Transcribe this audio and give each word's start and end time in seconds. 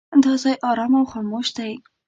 دا 0.23 0.33
ځای 0.43 0.55
ارام 0.69 0.93
او 0.99 1.05
خاموش 1.11 1.47
دی. 1.57 1.71